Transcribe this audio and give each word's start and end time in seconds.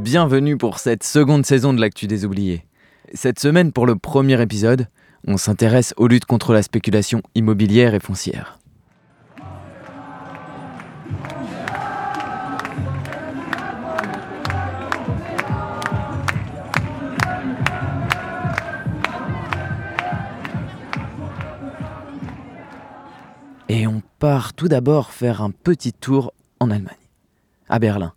Bienvenue 0.00 0.56
pour 0.56 0.78
cette 0.78 1.02
seconde 1.02 1.44
saison 1.44 1.74
de 1.74 1.80
l'actu 1.80 2.06
des 2.06 2.24
oubliés. 2.24 2.64
Cette 3.14 3.40
semaine, 3.40 3.72
pour 3.72 3.84
le 3.84 3.96
premier 3.96 4.40
épisode, 4.40 4.86
on 5.26 5.36
s'intéresse 5.36 5.92
aux 5.96 6.06
luttes 6.06 6.24
contre 6.24 6.52
la 6.52 6.62
spéculation 6.62 7.20
immobilière 7.34 7.94
et 7.94 7.98
foncière. 7.98 8.60
Et 23.68 23.88
on 23.88 24.00
part 24.20 24.54
tout 24.54 24.68
d'abord 24.68 25.10
faire 25.10 25.42
un 25.42 25.50
petit 25.50 25.92
tour 25.92 26.32
en 26.60 26.70
Allemagne, 26.70 26.94
à 27.68 27.80
Berlin, 27.80 28.12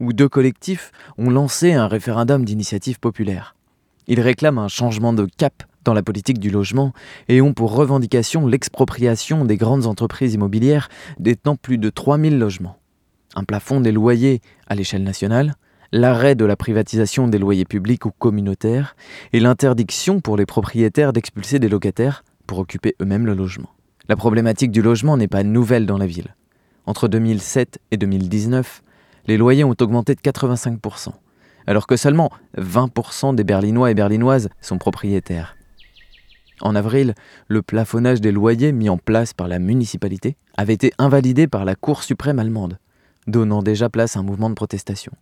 où 0.00 0.12
deux 0.12 0.28
collectifs 0.28 0.92
ont 1.18 1.30
lancé 1.30 1.72
un 1.72 1.88
référendum 1.88 2.44
d'initiative 2.44 3.00
populaire. 3.00 3.54
Ils 4.08 4.20
réclament 4.20 4.58
un 4.58 4.68
changement 4.68 5.12
de 5.12 5.26
cap 5.36 5.64
dans 5.84 5.94
la 5.94 6.02
politique 6.02 6.38
du 6.38 6.50
logement 6.50 6.92
et 7.28 7.40
ont 7.40 7.54
pour 7.54 7.74
revendication 7.74 8.46
l'expropriation 8.46 9.44
des 9.44 9.56
grandes 9.56 9.86
entreprises 9.86 10.34
immobilières 10.34 10.88
détenant 11.18 11.56
plus 11.56 11.78
de 11.78 11.90
3000 11.90 12.38
logements, 12.38 12.78
un 13.34 13.44
plafond 13.44 13.80
des 13.80 13.92
loyers 13.92 14.40
à 14.66 14.74
l'échelle 14.74 15.04
nationale, 15.04 15.54
l'arrêt 15.92 16.34
de 16.34 16.44
la 16.44 16.56
privatisation 16.56 17.28
des 17.28 17.38
loyers 17.38 17.64
publics 17.64 18.04
ou 18.04 18.10
communautaires 18.10 18.96
et 19.32 19.40
l'interdiction 19.40 20.20
pour 20.20 20.36
les 20.36 20.46
propriétaires 20.46 21.12
d'expulser 21.12 21.58
des 21.58 21.68
locataires 21.68 22.24
pour 22.46 22.58
occuper 22.58 22.94
eux-mêmes 23.00 23.26
le 23.26 23.34
logement. 23.34 23.70
La 24.08 24.16
problématique 24.16 24.70
du 24.70 24.82
logement 24.82 25.16
n'est 25.16 25.28
pas 25.28 25.42
nouvelle 25.42 25.86
dans 25.86 25.98
la 25.98 26.06
ville. 26.06 26.34
Entre 26.86 27.08
2007 27.08 27.80
et 27.90 27.96
2019, 27.96 28.82
les 29.26 29.36
loyers 29.36 29.64
ont 29.64 29.74
augmenté 29.80 30.14
de 30.14 30.20
85%, 30.20 31.10
alors 31.66 31.86
que 31.86 31.96
seulement 31.96 32.30
20% 32.58 33.34
des 33.34 33.44
Berlinois 33.44 33.90
et 33.90 33.94
Berlinoises 33.94 34.48
sont 34.60 34.78
propriétaires. 34.78 35.56
En 36.60 36.74
avril, 36.74 37.14
le 37.48 37.62
plafonnage 37.62 38.20
des 38.20 38.32
loyers 38.32 38.72
mis 38.72 38.88
en 38.88 38.96
place 38.96 39.34
par 39.34 39.48
la 39.48 39.58
municipalité 39.58 40.36
avait 40.56 40.72
été 40.72 40.92
invalidé 40.98 41.46
par 41.46 41.64
la 41.64 41.74
Cour 41.74 42.02
suprême 42.02 42.38
allemande, 42.38 42.78
donnant 43.26 43.62
déjà 43.62 43.90
place 43.90 44.16
à 44.16 44.20
un 44.20 44.22
mouvement 44.22 44.48
de 44.48 44.54
protestation. 44.54 45.12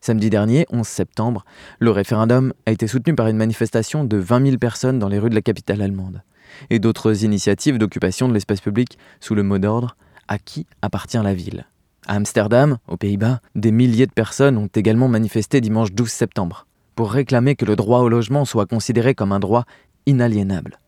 Samedi 0.00 0.30
dernier, 0.30 0.66
11 0.70 0.86
septembre, 0.86 1.44
le 1.78 1.90
référendum 1.92 2.52
a 2.66 2.72
été 2.72 2.88
soutenu 2.88 3.14
par 3.14 3.28
une 3.28 3.36
manifestation 3.36 4.04
de 4.04 4.16
20 4.16 4.46
000 4.46 4.58
personnes 4.58 4.98
dans 4.98 5.08
les 5.08 5.18
rues 5.18 5.30
de 5.30 5.34
la 5.34 5.42
capitale 5.42 5.80
allemande 5.80 6.22
et 6.70 6.80
d'autres 6.80 7.24
initiatives 7.24 7.78
d'occupation 7.78 8.28
de 8.28 8.34
l'espace 8.34 8.60
public 8.60 8.98
sous 9.20 9.34
le 9.34 9.42
mot 9.42 9.58
d'ordre 9.58 9.96
À 10.28 10.38
qui 10.38 10.66
appartient 10.82 11.18
la 11.22 11.34
ville? 11.34 11.66
À 12.06 12.14
Amsterdam, 12.14 12.78
aux 12.88 12.96
Pays-Bas, 12.96 13.40
des 13.54 13.70
milliers 13.70 14.06
de 14.06 14.12
personnes 14.12 14.58
ont 14.58 14.68
également 14.74 15.06
manifesté 15.06 15.60
dimanche 15.60 15.92
12 15.92 16.10
septembre 16.10 16.66
pour 16.96 17.12
réclamer 17.12 17.54
que 17.54 17.64
le 17.64 17.76
droit 17.76 18.00
au 18.00 18.08
logement 18.08 18.44
soit 18.44 18.66
considéré 18.66 19.14
comme 19.14 19.30
un 19.30 19.38
droit 19.38 19.64
inaliénable. 20.06 20.80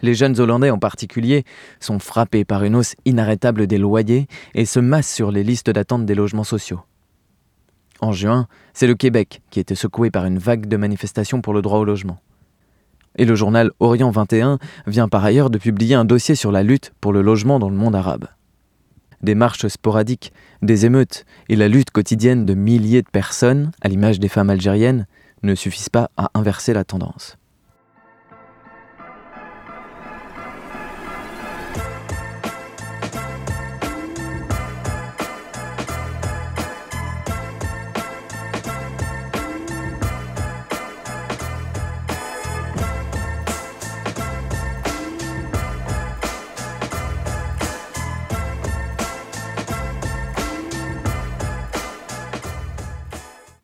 Les 0.00 0.14
jeunes 0.14 0.40
Hollandais 0.40 0.70
en 0.70 0.78
particulier 0.78 1.44
sont 1.80 1.98
frappés 1.98 2.46
par 2.46 2.64
une 2.64 2.76
hausse 2.76 2.94
inarrêtable 3.04 3.66
des 3.66 3.78
loyers 3.78 4.26
et 4.54 4.64
se 4.64 4.80
massent 4.80 5.12
sur 5.12 5.30
les 5.30 5.44
listes 5.44 5.70
d'attente 5.70 6.06
des 6.06 6.14
logements 6.14 6.44
sociaux. 6.44 6.80
En 8.00 8.12
juin, 8.12 8.46
c'est 8.72 8.86
le 8.86 8.94
Québec 8.94 9.42
qui 9.50 9.60
était 9.60 9.74
secoué 9.74 10.10
par 10.10 10.24
une 10.24 10.38
vague 10.38 10.66
de 10.66 10.76
manifestations 10.76 11.42
pour 11.42 11.52
le 11.52 11.62
droit 11.62 11.78
au 11.78 11.84
logement. 11.84 12.20
Et 13.16 13.24
le 13.26 13.34
journal 13.34 13.72
Orient 13.80 14.10
21 14.10 14.58
vient 14.86 15.08
par 15.08 15.24
ailleurs 15.24 15.50
de 15.50 15.58
publier 15.58 15.96
un 15.96 16.04
dossier 16.04 16.36
sur 16.36 16.52
la 16.52 16.62
lutte 16.62 16.92
pour 17.00 17.12
le 17.12 17.20
logement 17.20 17.58
dans 17.58 17.68
le 17.68 17.76
monde 17.76 17.96
arabe. 17.96 18.28
Des 19.22 19.34
marches 19.34 19.66
sporadiques, 19.66 20.32
des 20.62 20.86
émeutes 20.86 21.24
et 21.48 21.56
la 21.56 21.68
lutte 21.68 21.90
quotidienne 21.90 22.46
de 22.46 22.54
milliers 22.54 23.02
de 23.02 23.10
personnes, 23.10 23.72
à 23.80 23.88
l'image 23.88 24.20
des 24.20 24.28
femmes 24.28 24.50
algériennes, 24.50 25.06
ne 25.42 25.54
suffisent 25.54 25.88
pas 25.88 26.10
à 26.16 26.30
inverser 26.34 26.72
la 26.72 26.84
tendance. 26.84 27.36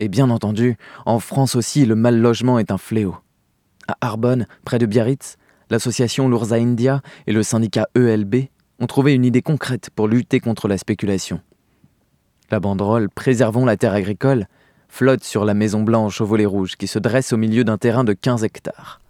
Et 0.04 0.09
bien 0.09 0.28
entendu, 0.28 0.76
en 1.06 1.19
France 1.19 1.56
aussi, 1.56 1.87
le 1.87 1.94
mal 1.94 2.20
logement 2.20 2.59
est 2.59 2.70
un 2.70 2.76
fléau. 2.76 3.16
À 3.88 3.97
Arbonne, 4.03 4.47
près 4.62 4.78
de 4.78 4.84
Biarritz, 4.84 5.38
l'association 5.70 6.28
Lourza 6.28 6.56
India 6.56 7.00
et 7.26 7.32
le 7.32 7.42
syndicat 7.42 7.88
ELB 7.94 8.48
ont 8.81 8.87
trouvé 8.87 9.15
une 9.15 9.25
idée 9.25 9.41
concrète 9.41 9.88
pour 9.97 10.06
lutter 10.06 10.41
contre 10.41 10.69
la 10.69 10.76
spéculation. 10.76 11.41
La 12.50 12.60
banderole 12.60 13.09
Préservons 13.09 13.65
la 13.65 13.78
terre 13.78 13.94
agricole 13.94 14.47
flotte 14.91 15.25
sur 15.25 15.47
la 15.47 15.54
maison 15.54 15.82
blanche 15.82 16.21
au 16.21 16.26
volet 16.26 16.44
rouge 16.44 16.76
qui 16.76 16.86
se 16.86 16.98
dresse 16.98 17.32
au 17.32 17.38
milieu 17.38 17.65
d'un 17.65 17.78
terrain 17.78 18.04
de 18.04 18.12
15 18.12 18.44
hectares. 18.44 19.00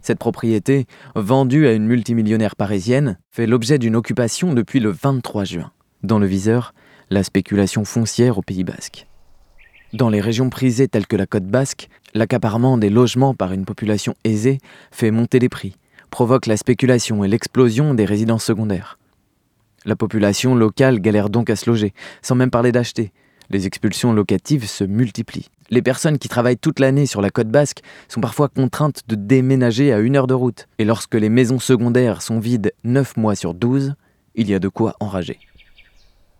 Cette 0.00 0.20
propriété, 0.20 0.86
vendue 1.16 1.66
à 1.66 1.74
une 1.74 1.86
multimillionnaire 1.86 2.56
parisienne, 2.56 3.18
fait 3.30 3.46
l'objet 3.46 3.78
d'une 3.78 3.94
occupation 3.94 4.54
depuis 4.54 4.80
le 4.80 4.88
23 4.88 5.44
juin. 5.44 5.70
Dans 6.02 6.18
le 6.18 6.26
viseur, 6.26 6.72
la 7.10 7.22
spéculation 7.22 7.84
foncière 7.84 8.38
au 8.38 8.42
Pays 8.42 8.64
basque. 8.64 9.07
Dans 9.94 10.10
les 10.10 10.20
régions 10.20 10.50
prisées 10.50 10.86
telles 10.86 11.06
que 11.06 11.16
la 11.16 11.24
côte 11.24 11.46
basque, 11.46 11.88
l'accaparement 12.12 12.76
des 12.76 12.90
logements 12.90 13.32
par 13.32 13.52
une 13.52 13.64
population 13.64 14.14
aisée 14.22 14.58
fait 14.90 15.10
monter 15.10 15.38
les 15.38 15.48
prix, 15.48 15.76
provoque 16.10 16.44
la 16.44 16.58
spéculation 16.58 17.24
et 17.24 17.28
l'explosion 17.28 17.94
des 17.94 18.04
résidences 18.04 18.44
secondaires. 18.44 18.98
La 19.86 19.96
population 19.96 20.54
locale 20.54 21.00
galère 21.00 21.30
donc 21.30 21.48
à 21.48 21.56
se 21.56 21.70
loger, 21.70 21.94
sans 22.20 22.34
même 22.34 22.50
parler 22.50 22.70
d'acheter. 22.70 23.12
Les 23.48 23.66
expulsions 23.66 24.12
locatives 24.12 24.68
se 24.68 24.84
multiplient. 24.84 25.48
Les 25.70 25.80
personnes 25.80 26.18
qui 26.18 26.28
travaillent 26.28 26.58
toute 26.58 26.80
l'année 26.80 27.06
sur 27.06 27.22
la 27.22 27.30
côte 27.30 27.48
basque 27.48 27.80
sont 28.08 28.20
parfois 28.20 28.48
contraintes 28.48 29.04
de 29.08 29.14
déménager 29.14 29.90
à 29.94 30.00
une 30.00 30.16
heure 30.16 30.26
de 30.26 30.34
route. 30.34 30.66
Et 30.78 30.84
lorsque 30.84 31.14
les 31.14 31.30
maisons 31.30 31.58
secondaires 31.58 32.20
sont 32.20 32.40
vides 32.40 32.74
9 32.84 33.16
mois 33.16 33.34
sur 33.34 33.54
12, 33.54 33.94
il 34.34 34.50
y 34.50 34.54
a 34.54 34.58
de 34.58 34.68
quoi 34.68 34.96
enrager. 35.00 35.38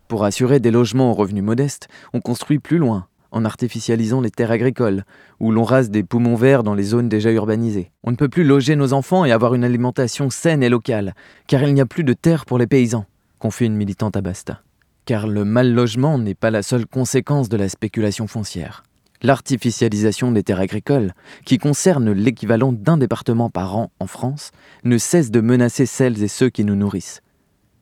Pour 0.07 0.25
assurer 0.25 0.61
des 0.61 0.71
logements 0.71 1.13
aux 1.13 1.15
revenus 1.15 1.45
modestes, 1.45 1.89
on 2.13 2.21
construit 2.21 2.59
plus 2.59 2.79
loin, 2.79 3.07
en 3.31 3.45
artificialisant 3.45 4.21
les 4.21 4.31
terres 4.31 4.51
agricoles, 4.51 5.05
où 5.41 5.53
l'on 5.53 5.65
rase 5.65 5.91
des 5.91 6.03
poumons 6.03 6.35
verts 6.35 6.63
dans 6.63 6.75
les 6.75 6.83
zones 6.83 7.09
déjà 7.09 7.31
urbanisées. 7.31 7.91
On 8.05 8.11
ne 8.11 8.17
peut 8.17 8.29
plus 8.29 8.45
loger 8.45 8.77
nos 8.77 8.93
enfants 8.93 9.25
et 9.25 9.33
avoir 9.33 9.55
une 9.55 9.65
alimentation 9.65 10.31
saine 10.31 10.63
et 10.63 10.69
locale, 10.69 11.15
car 11.47 11.63
il 11.63 11.75
n'y 11.75 11.81
a 11.81 11.87
plus 11.87 12.05
de 12.05 12.13
terre 12.13 12.47
pour 12.47 12.59
les 12.59 12.67
paysans, 12.67 13.07
confie 13.39 13.67
une 13.67 13.77
militante 13.77 14.17
à 14.17 14.21
Basta. 14.21 14.63
Car 15.05 15.27
le 15.27 15.45
mal 15.45 15.73
logement 15.73 16.19
n'est 16.19 16.35
pas 16.35 16.51
la 16.51 16.63
seule 16.63 16.87
conséquence 16.87 17.49
de 17.49 17.57
la 17.57 17.69
spéculation 17.69 18.27
foncière. 18.27 18.83
L'artificialisation 19.23 20.31
des 20.31 20.45
terres 20.45 20.61
agricoles, 20.61 21.13
qui 21.45 21.59
concerne 21.59 22.13
l'équivalent 22.13 22.73
d'un 22.73 22.97
département 22.97 23.51
par 23.51 23.77
an 23.77 23.91
en 23.99 24.07
France, 24.07 24.53
ne 24.85 24.97
cesse 24.97 25.31
de 25.31 25.41
menacer 25.41 25.87
celles 25.87 26.23
et 26.23 26.29
ceux 26.29 26.51
qui 26.51 26.65
nous 26.65 26.77
nourrissent. 26.77 27.21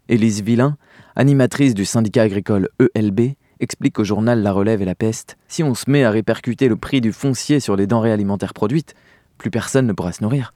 Élise 0.09 0.43
Villain, 0.43 0.77
animatrice 1.15 1.75
du 1.75 1.85
syndicat 1.85 2.23
agricole 2.23 2.69
ELB, 2.79 3.33
explique 3.61 3.99
au 3.99 4.05
journal 4.05 4.43
La 4.43 4.53
Relève 4.53 4.83
et 4.83 4.85
la 4.85 4.95
Peste, 4.95 5.37
si 5.49 5.63
on 5.63 5.75
se 5.75 5.91
met 5.91 6.05
à 6.05 6.11
répercuter 6.11 6.69
le 6.69 6.77
prix 6.77 7.01
du 7.01 7.13
foncier 7.13 7.61
sur 7.61 7.77
les 7.77 7.87
denrées 7.87 8.13
alimentaires 8.13 8.55
produites, 8.55 8.95
plus 9.39 9.51
personne 9.51 9.87
ne 9.87 9.93
pourra 9.93 10.13
se 10.13 10.23
nourrir. 10.23 10.53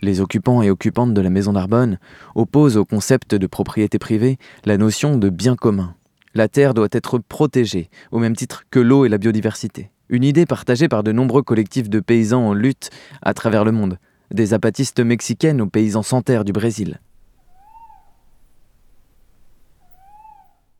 Les 0.00 0.20
occupants 0.20 0.62
et 0.62 0.70
occupantes 0.70 1.14
de 1.14 1.20
la 1.20 1.30
maison 1.30 1.52
d'Arbonne 1.52 1.98
opposent 2.34 2.76
au 2.76 2.84
concept 2.84 3.34
de 3.34 3.46
propriété 3.46 3.98
privée 3.98 4.36
la 4.64 4.76
notion 4.76 5.16
de 5.16 5.30
bien 5.30 5.54
commun. 5.54 5.94
La 6.34 6.48
terre 6.48 6.74
doit 6.74 6.88
être 6.90 7.18
protégée, 7.18 7.88
au 8.10 8.18
même 8.18 8.34
titre 8.34 8.64
que 8.70 8.80
l'eau 8.80 9.04
et 9.04 9.08
la 9.08 9.18
biodiversité. 9.18 9.90
Une 10.08 10.24
idée 10.24 10.46
partagée 10.46 10.88
par 10.88 11.02
de 11.02 11.12
nombreux 11.12 11.42
collectifs 11.42 11.88
de 11.88 12.00
paysans 12.00 12.48
en 12.48 12.52
lutte 12.54 12.90
à 13.22 13.32
travers 13.32 13.64
le 13.64 13.72
monde, 13.72 13.98
des 14.32 14.54
apatistes 14.54 15.00
mexicaines 15.00 15.60
aux 15.60 15.66
paysans 15.66 16.02
sans 16.02 16.22
terre 16.22 16.44
du 16.44 16.52
Brésil. 16.52 16.98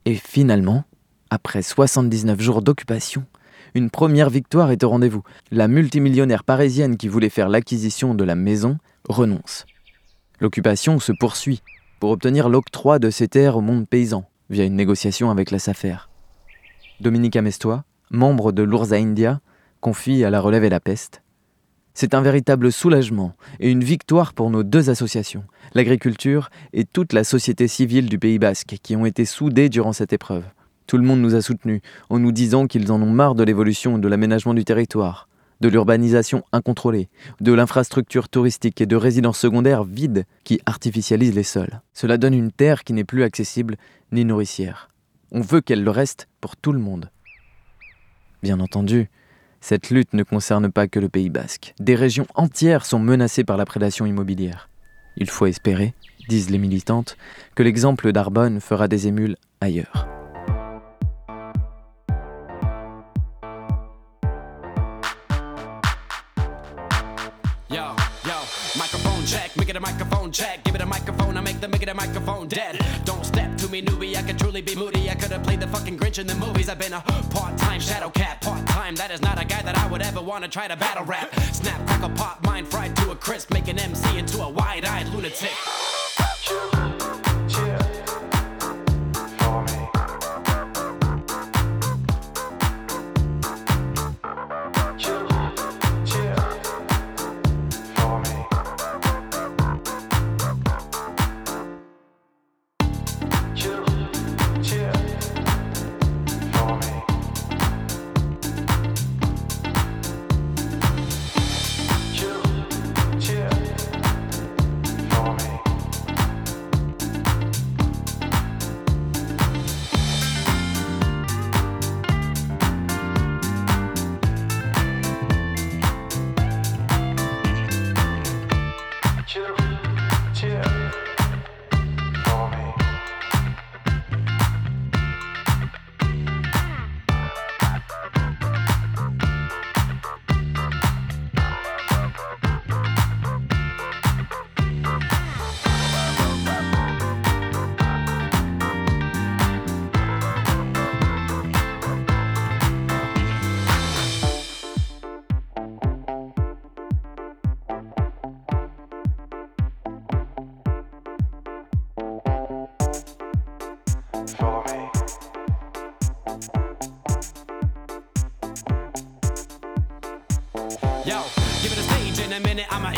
Et 0.05 0.15
finalement, 0.15 0.85
après 1.31 1.63
79 1.63 2.41
jours 2.41 2.63
d'occupation, 2.63 3.25
une 3.75 3.89
première 3.89 4.31
victoire 4.31 4.71
est 4.71 4.85
au 4.85 4.89
rendez-vous. 4.89 5.23
La 5.51 5.69
multimillionnaire 5.69 6.45
parisienne 6.45 6.97
qui 6.97 7.09
voulait 7.09 7.31
faire 7.31 7.49
l'acquisition 7.49 8.15
de 8.15 8.25
la 8.25 8.35
maison 8.35 8.79
renonce. 9.09 9.65
L'occupation 10.41 10.99
se 10.99 11.13
poursuit 11.13 11.63
pour 12.01 12.11
obtenir 12.11 12.49
l'octroi 12.49 12.99
de 12.99 13.11
ces 13.11 13.29
terres 13.29 13.57
au 13.57 13.61
monde 13.61 13.89
paysan 13.89 14.29
via 14.51 14.65
une 14.65 14.77
négociation 14.77 15.31
avec 15.31 15.51
la 15.51 15.59
SAFER. 15.59 16.09
Dominique 17.01 17.37
Amestois, 17.37 17.85
membre 18.11 18.53
de 18.53 18.63
l'Ourza 18.63 18.97
India, 18.97 19.41
confie 19.81 20.25
à 20.25 20.31
la 20.31 20.41
relève 20.41 20.65
et 20.65 20.69
la 20.69 20.81
peste. 20.81 21.22
C'est 21.95 22.15
un 22.15 22.23
véritable 22.23 22.73
soulagement 22.73 23.35
et 23.61 23.71
une 23.71 23.85
victoire 23.85 24.33
pour 24.33 24.51
nos 24.51 24.63
deux 24.63 24.89
associations, 24.89 25.45
l'agriculture 25.75 26.49
et 26.73 26.85
toute 26.85 27.13
la 27.13 27.23
société 27.23 27.69
civile 27.69 28.09
du 28.09 28.19
Pays 28.19 28.39
basque, 28.39 28.77
qui 28.83 28.97
ont 28.97 29.05
été 29.05 29.25
soudées 29.25 29.69
durant 29.69 29.93
cette 29.93 30.13
épreuve. 30.13 30.45
Tout 30.87 30.97
le 30.97 31.05
monde 31.05 31.21
nous 31.21 31.35
a 31.35 31.43
soutenus 31.43 31.83
en 32.09 32.19
nous 32.19 32.33
disant 32.33 32.67
qu'ils 32.67 32.93
en 32.93 33.03
ont 33.03 33.11
marre 33.11 33.35
de 33.35 33.45
l'évolution 33.45 33.99
et 33.99 34.01
de 34.01 34.09
l'aménagement 34.09 34.55
du 34.55 34.65
territoire, 34.65 35.29
de 35.61 35.69
l'urbanisation 35.69 36.45
incontrôlée, 36.53 37.09
de 37.41 37.53
l'infrastructure 37.53 38.29
touristique 38.29 38.81
et 38.81 38.87
de 38.87 38.97
résidences 38.97 39.39
secondaires 39.39 39.85
vides 39.85 40.25
qui 40.45 40.61
artificialisent 40.67 41.35
les 41.35 41.43
sols. 41.43 41.83
Cela 41.93 42.17
donne 42.17 42.35
une 42.35 42.53
terre 42.53 42.85
qui 42.85 42.95
n'est 42.95 43.05
plus 43.05 43.23
accessible 43.23 43.77
ni 44.13 44.25
nourricière. 44.25 44.89
On 45.31 45.41
veut 45.41 45.61
qu'elle 45.61 45.85
le 45.85 45.91
reste 45.91 46.27
pour 46.41 46.57
tout 46.57 46.73
le 46.73 46.79
monde. 46.79 47.11
Bien 48.43 48.61
entendu, 48.61 49.09
cette 49.63 49.91
lutte 49.91 50.13
ne 50.13 50.25
concerne 50.25 50.71
pas 50.71 50.89
que 50.89 50.99
le 50.99 51.09
Pays 51.09 51.31
basque. 51.31 51.73
Des 51.79 51.95
régions 51.95 52.27
entières 52.35 52.85
sont 52.85 52.99
menacées 52.99 53.45
par 53.45 53.57
la 53.57 53.65
prédation 53.65 54.05
immobilière. 54.05 54.69
Il 55.17 55.31
faut 55.31 55.47
espérer, 55.47 55.95
disent 56.29 56.51
les 56.51 56.59
militantes, 56.59 57.17
que 57.55 57.63
l'exemple 57.63 58.13
d'Arbonne 58.13 58.61
fera 58.61 58.89
des 58.89 59.07
émules 59.07 59.37
ailleurs. 59.61 60.09
check. 70.33 70.65
Give 70.65 70.75
it 70.75 70.81
a 70.81 70.87
microphone, 70.87 71.37
I 71.37 71.41
make 71.43 71.61
the 71.61 71.69
make 71.69 71.83
it 71.83 71.89
a 71.89 71.95
microphone 71.95 72.49
dead. 72.49 72.79
Don't 73.05 73.25
step 73.25 73.57
to 73.59 73.69
me, 73.69 73.83
newbie. 73.83 74.17
I 74.17 74.23
could 74.23 74.39
truly 74.39 74.63
be 74.63 74.75
moody. 74.75 75.11
I 75.11 75.15
could 75.15 75.31
have 75.31 75.43
played 75.43 75.61
the 75.61 75.67
fucking 75.67 75.99
Grinch 75.99 76.19
in 76.19 76.27
the 76.27 76.35
movies. 76.35 76.69
I've 76.69 76.79
been 76.79 76.95
a 76.95 77.01
part 77.31 77.57
time 77.59 77.81
shadow 77.81 78.09
part 78.09 78.42
That 78.97 79.11
is 79.11 79.23
not 79.23 79.41
a 79.41 79.45
guy 79.45 79.63
that 79.63 79.77
I 79.77 79.87
would 79.87 80.03
ever 80.03 80.21
want 80.21 80.45
to 80.45 80.51
try 80.51 80.69
to 80.69 80.77
battle 80.77 81.05
rap. 81.05 81.35
Snap, 81.53 81.87
crackle, 81.87 82.11
pop, 82.11 82.45
mind 82.45 82.69
fried 82.69 82.95
to 82.97 83.11
a 83.11 83.17
crisp, 83.17 83.53
make 83.53 83.69
an 83.69 83.79
MC 83.79 84.19
into 84.19 84.43
a 84.43 84.49
wide 84.49 84.85
eyed 84.85 85.09
lunatic. 85.09 85.51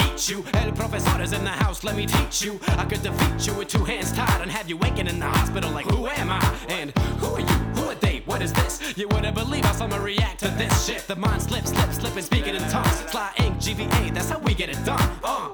Eat 0.06 0.28
you. 0.28 0.44
El 0.54 0.72
professor 0.72 1.20
is 1.22 1.32
in 1.32 1.44
the 1.44 1.50
house, 1.50 1.84
let 1.84 1.96
me 1.96 2.06
teach 2.06 2.42
you. 2.42 2.58
I 2.68 2.84
could 2.84 3.02
defeat 3.02 3.46
you 3.46 3.54
with 3.54 3.68
two 3.68 3.84
hands 3.84 4.12
tied 4.12 4.40
and 4.40 4.50
have 4.50 4.68
you 4.68 4.76
waking 4.76 5.06
in 5.06 5.18
the 5.18 5.26
hospital 5.26 5.70
like, 5.70 5.86
who 5.86 6.06
am 6.06 6.30
I? 6.30 6.40
And 6.68 6.90
who 7.20 7.34
are 7.34 7.40
you? 7.40 7.46
Who 7.46 7.90
are 7.90 7.94
they? 7.94 8.22
What 8.26 8.42
is 8.42 8.52
this? 8.52 8.96
You 8.96 9.08
wouldn't 9.08 9.34
believe 9.34 9.64
how 9.64 9.72
someone 9.72 10.02
react 10.02 10.40
to 10.40 10.48
this 10.48 10.86
shit. 10.86 11.06
The 11.06 11.16
mind 11.16 11.42
slips, 11.42 11.70
slips, 11.70 11.96
slipping, 11.96 12.22
speaking 12.22 12.54
in 12.54 12.62
tongues. 12.70 12.98
Sly 13.10 13.32
ink, 13.38 13.56
GVA, 13.56 14.14
that's 14.14 14.30
how 14.30 14.38
we 14.38 14.54
get 14.54 14.68
it 14.68 14.84
done. 14.84 15.18
Uh, 15.22 15.48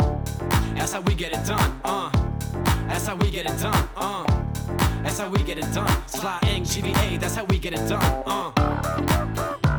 that's 0.74 0.92
how 0.92 1.00
we 1.00 1.14
get 1.14 1.32
it 1.32 1.44
done. 1.46 1.80
Uh, 1.84 2.10
that's 2.86 3.06
how 3.06 3.16
we 3.16 3.30
get 3.30 3.46
it 3.46 3.60
done. 3.60 3.88
Uh, 3.96 4.24
that's 5.02 5.18
how 5.18 5.28
we 5.28 5.42
get 5.42 5.58
it 5.58 5.72
done. 5.72 6.08
Sly 6.08 6.38
ink, 6.48 6.66
GVA, 6.66 7.20
that's 7.20 7.34
how 7.34 7.44
we 7.44 7.58
get 7.58 7.74
it 7.74 7.88
done. 7.88 8.22
Uh. 8.26 9.69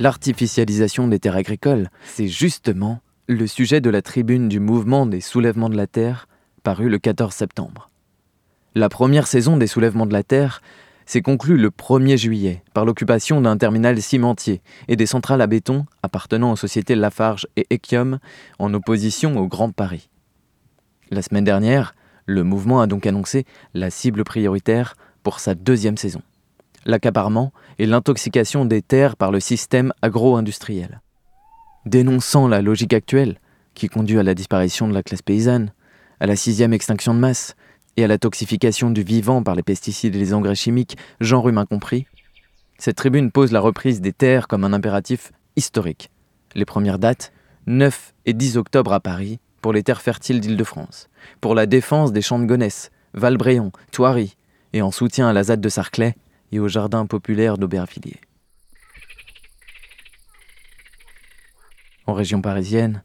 L'artificialisation 0.00 1.06
des 1.06 1.20
terres 1.20 1.36
agricoles, 1.36 1.88
c'est 2.04 2.26
justement 2.26 3.00
le 3.28 3.46
sujet 3.46 3.80
de 3.80 3.90
la 3.90 4.02
tribune 4.02 4.48
du 4.48 4.58
mouvement 4.58 5.06
des 5.06 5.20
soulèvements 5.20 5.68
de 5.68 5.76
la 5.76 5.86
terre, 5.86 6.26
paru 6.64 6.88
le 6.88 6.98
14 6.98 7.32
septembre. 7.32 7.90
La 8.74 8.88
première 8.88 9.28
saison 9.28 9.56
des 9.56 9.68
soulèvements 9.68 10.06
de 10.06 10.12
la 10.12 10.24
terre 10.24 10.62
s'est 11.06 11.22
conclue 11.22 11.56
le 11.56 11.70
1er 11.70 12.16
juillet 12.16 12.64
par 12.72 12.84
l'occupation 12.84 13.40
d'un 13.40 13.56
terminal 13.56 14.02
cimentier 14.02 14.62
et 14.88 14.96
des 14.96 15.06
centrales 15.06 15.40
à 15.40 15.46
béton 15.46 15.86
appartenant 16.02 16.50
aux 16.50 16.56
sociétés 16.56 16.96
Lafarge 16.96 17.46
et 17.54 17.66
Echium 17.72 18.18
en 18.58 18.74
opposition 18.74 19.36
au 19.38 19.46
Grand 19.46 19.70
Paris. 19.70 20.08
La 21.10 21.22
semaine 21.22 21.44
dernière, 21.44 21.94
le 22.26 22.42
mouvement 22.42 22.80
a 22.80 22.88
donc 22.88 23.06
annoncé 23.06 23.44
la 23.74 23.90
cible 23.90 24.24
prioritaire 24.24 24.96
pour 25.22 25.38
sa 25.38 25.54
deuxième 25.54 25.98
saison 25.98 26.22
l'accaparement 26.84 27.52
et 27.78 27.86
l'intoxication 27.86 28.64
des 28.64 28.82
terres 28.82 29.16
par 29.16 29.32
le 29.32 29.40
système 29.40 29.92
agro-industriel. 30.02 31.00
Dénonçant 31.86 32.48
la 32.48 32.62
logique 32.62 32.94
actuelle, 32.94 33.38
qui 33.74 33.88
conduit 33.88 34.18
à 34.18 34.22
la 34.22 34.34
disparition 34.34 34.88
de 34.88 34.94
la 34.94 35.02
classe 35.02 35.22
paysanne, 35.22 35.72
à 36.20 36.26
la 36.26 36.36
sixième 36.36 36.72
extinction 36.72 37.14
de 37.14 37.18
masse 37.18 37.56
et 37.96 38.04
à 38.04 38.08
la 38.08 38.18
toxification 38.18 38.90
du 38.90 39.02
vivant 39.02 39.42
par 39.42 39.54
les 39.54 39.62
pesticides 39.62 40.14
et 40.14 40.18
les 40.18 40.34
engrais 40.34 40.54
chimiques, 40.54 40.96
genre 41.20 41.48
humain 41.48 41.66
compris, 41.66 42.06
cette 42.78 42.96
tribune 42.96 43.30
pose 43.30 43.52
la 43.52 43.60
reprise 43.60 44.00
des 44.00 44.12
terres 44.12 44.48
comme 44.48 44.64
un 44.64 44.72
impératif 44.72 45.32
historique. 45.56 46.10
Les 46.54 46.64
premières 46.64 46.98
dates, 46.98 47.32
9 47.66 48.14
et 48.26 48.32
10 48.32 48.56
octobre 48.56 48.92
à 48.92 49.00
Paris, 49.00 49.38
pour 49.60 49.72
les 49.72 49.82
terres 49.82 50.02
fertiles 50.02 50.40
d'Île-de-France, 50.40 51.08
pour 51.40 51.54
la 51.54 51.66
défense 51.66 52.12
des 52.12 52.20
champs 52.20 52.38
de 52.38 52.46
Gonesse, 52.46 52.90
Valbréon, 53.14 53.72
Thoiry, 53.92 54.36
et 54.72 54.82
en 54.82 54.90
soutien 54.90 55.28
à 55.28 55.32
la 55.32 55.44
ZAD 55.44 55.60
de 55.60 55.68
Sarclay, 55.68 56.16
et 56.54 56.60
au 56.60 56.68
jardin 56.68 57.04
populaire 57.04 57.58
d'Aubervilliers. 57.58 58.20
En 62.06 62.12
région 62.12 62.40
parisienne, 62.40 63.02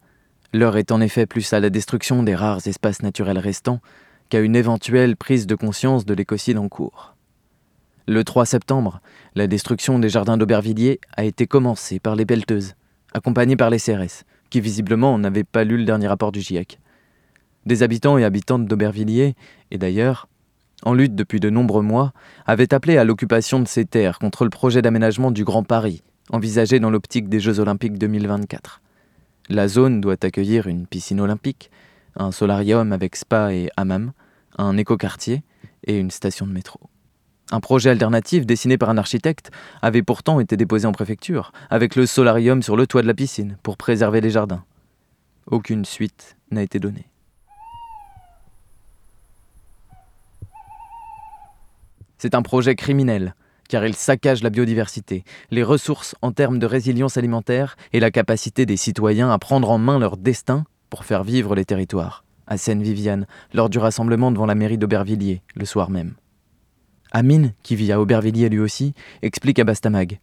l'heure 0.53 0.77
est 0.77 0.91
en 0.91 1.01
effet 1.01 1.25
plus 1.25 1.51
à 1.51 1.59
la 1.59 1.71
destruction 1.71 2.21
des 2.21 2.35
rares 2.35 2.67
espaces 2.67 3.01
naturels 3.01 3.39
restants 3.39 3.81
qu'à 4.29 4.39
une 4.39 4.55
éventuelle 4.55 5.17
prise 5.17 5.47
de 5.47 5.55
conscience 5.55 6.05
de 6.05 6.13
l'écocide 6.13 6.59
en 6.59 6.69
cours. 6.69 7.15
Le 8.07 8.23
3 8.23 8.45
septembre, 8.45 9.01
la 9.33 9.47
destruction 9.47 9.97
des 9.97 10.09
jardins 10.09 10.37
d'Aubervilliers 10.37 10.99
a 11.17 11.23
été 11.23 11.47
commencée 11.47 11.99
par 11.99 12.15
les 12.15 12.27
pelleteuses, 12.27 12.75
accompagnées 13.13 13.57
par 13.57 13.71
les 13.71 13.79
CRS, 13.79 14.25
qui 14.51 14.61
visiblement 14.61 15.17
n'avaient 15.17 15.43
pas 15.43 15.63
lu 15.63 15.77
le 15.77 15.85
dernier 15.85 16.07
rapport 16.07 16.31
du 16.31 16.41
GIEC. 16.41 16.79
Des 17.65 17.81
habitants 17.81 18.19
et 18.19 18.25
habitantes 18.25 18.67
d'Aubervilliers, 18.67 19.33
et 19.71 19.77
d'ailleurs, 19.79 20.28
en 20.83 20.93
lutte 20.93 21.15
depuis 21.15 21.39
de 21.39 21.49
nombreux 21.49 21.81
mois, 21.81 22.13
avaient 22.45 22.73
appelé 22.73 22.97
à 22.97 23.03
l'occupation 23.03 23.59
de 23.59 23.67
ces 23.67 23.85
terres 23.85 24.19
contre 24.19 24.43
le 24.43 24.49
projet 24.49 24.81
d'aménagement 24.81 25.31
du 25.31 25.43
Grand 25.43 25.63
Paris, 25.63 26.03
envisagé 26.31 26.79
dans 26.79 26.89
l'optique 26.89 27.29
des 27.29 27.39
Jeux 27.39 27.59
Olympiques 27.59 27.97
2024. 27.97 28.81
La 29.49 29.67
zone 29.67 29.99
doit 29.99 30.17
accueillir 30.21 30.67
une 30.67 30.85
piscine 30.85 31.19
olympique, 31.19 31.71
un 32.15 32.31
solarium 32.31 32.93
avec 32.93 33.15
spa 33.15 33.53
et 33.53 33.69
hammam, 33.77 34.11
un 34.57 34.77
écoquartier 34.77 35.43
et 35.85 35.97
une 35.97 36.11
station 36.11 36.45
de 36.45 36.51
métro. 36.51 36.79
Un 37.51 37.59
projet 37.59 37.89
alternatif 37.89 38.45
dessiné 38.45 38.77
par 38.77 38.89
un 38.89 38.97
architecte 38.97 39.49
avait 39.81 40.03
pourtant 40.03 40.39
été 40.39 40.55
déposé 40.55 40.85
en 40.85 40.91
préfecture, 40.91 41.51
avec 41.71 41.95
le 41.95 42.05
solarium 42.05 42.61
sur 42.61 42.77
le 42.77 42.85
toit 42.85 43.01
de 43.01 43.07
la 43.07 43.15
piscine, 43.15 43.57
pour 43.63 43.75
préserver 43.75 44.21
les 44.21 44.29
jardins. 44.29 44.63
Aucune 45.47 45.83
suite 45.83 46.37
n'a 46.51 46.61
été 46.61 46.79
donnée. 46.79 47.08
C'est 52.19 52.35
un 52.35 52.41
projet 52.41 52.75
criminel, 52.75 53.33
car 53.69 53.85
il 53.85 53.95
saccage 53.95 54.43
la 54.43 54.49
biodiversité, 54.49 55.23
les 55.51 55.63
ressources 55.63 56.15
en 56.21 56.33
termes 56.33 56.59
de 56.59 56.65
résilience 56.65 57.15
alimentaire 57.15 57.77
et 57.93 58.01
la 58.01 58.11
capacité 58.11 58.65
des 58.65 58.75
citoyens 58.75 59.31
à 59.31 59.39
prendre 59.39 59.71
en 59.71 59.77
main 59.77 59.99
leur 59.99 60.17
destin 60.17 60.65
pour 60.89 61.05
faire 61.05 61.23
vivre 61.23 61.55
les 61.55 61.63
territoires, 61.63 62.25
à 62.45 62.57
Seine-Viviane, 62.57 63.25
lors 63.53 63.69
du 63.69 63.79
rassemblement 63.79 64.31
devant 64.31 64.45
la 64.45 64.55
mairie 64.55 64.77
d'Aubervilliers, 64.77 65.41
le 65.55 65.63
soir 65.63 65.89
même. 65.89 66.15
Amine, 67.11 67.53
qui 67.63 67.77
vit 67.77 67.93
à 67.93 68.01
Aubervilliers 68.01 68.49
lui 68.49 68.59
aussi, 68.59 68.93
explique 69.21 69.59
à 69.59 69.63
Bastamag. 69.63 70.19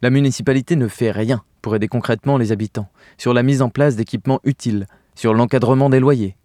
La 0.00 0.08
municipalité 0.08 0.76
ne 0.76 0.88
fait 0.88 1.10
rien 1.10 1.44
pour 1.60 1.76
aider 1.76 1.88
concrètement 1.88 2.38
les 2.38 2.52
habitants, 2.52 2.88
sur 3.18 3.34
la 3.34 3.42
mise 3.42 3.60
en 3.60 3.68
place 3.68 3.96
d'équipements 3.96 4.40
utiles, 4.44 4.86
sur 5.14 5.34
l'encadrement 5.34 5.90
des 5.90 6.00
loyers. 6.00 6.36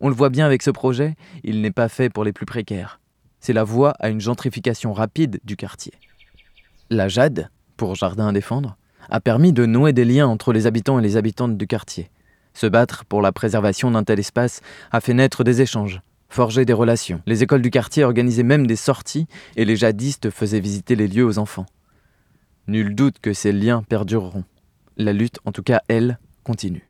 On 0.00 0.10
le 0.10 0.14
voit 0.14 0.28
bien 0.28 0.44
avec 0.44 0.62
ce 0.62 0.70
projet, 0.70 1.14
il 1.42 1.62
n'est 1.62 1.70
pas 1.70 1.88
fait 1.88 2.10
pour 2.10 2.22
les 2.22 2.34
plus 2.34 2.44
précaires. 2.44 3.00
C'est 3.44 3.52
la 3.52 3.62
voie 3.62 3.90
à 4.00 4.08
une 4.08 4.22
gentrification 4.22 4.94
rapide 4.94 5.38
du 5.44 5.54
quartier. 5.54 5.92
La 6.88 7.08
JAD, 7.08 7.50
pour 7.76 7.94
Jardin 7.94 8.28
à 8.28 8.32
défendre, 8.32 8.78
a 9.10 9.20
permis 9.20 9.52
de 9.52 9.66
nouer 9.66 9.92
des 9.92 10.06
liens 10.06 10.26
entre 10.26 10.54
les 10.54 10.66
habitants 10.66 10.98
et 10.98 11.02
les 11.02 11.18
habitantes 11.18 11.58
du 11.58 11.66
quartier. 11.66 12.08
Se 12.54 12.66
battre 12.66 13.04
pour 13.04 13.20
la 13.20 13.32
préservation 13.32 13.90
d'un 13.90 14.02
tel 14.02 14.18
espace 14.18 14.62
a 14.92 15.02
fait 15.02 15.12
naître 15.12 15.44
des 15.44 15.60
échanges, 15.60 16.00
forger 16.30 16.64
des 16.64 16.72
relations. 16.72 17.20
Les 17.26 17.42
écoles 17.42 17.60
du 17.60 17.68
quartier 17.68 18.02
organisaient 18.04 18.44
même 18.44 18.66
des 18.66 18.76
sorties 18.76 19.26
et 19.56 19.66
les 19.66 19.76
jadistes 19.76 20.30
faisaient 20.30 20.58
visiter 20.58 20.96
les 20.96 21.06
lieux 21.06 21.26
aux 21.26 21.36
enfants. 21.36 21.66
Nul 22.66 22.94
doute 22.94 23.18
que 23.20 23.34
ces 23.34 23.52
liens 23.52 23.82
perdureront. 23.82 24.44
La 24.96 25.12
lutte, 25.12 25.38
en 25.44 25.52
tout 25.52 25.62
cas 25.62 25.82
elle, 25.88 26.18
continue. 26.44 26.88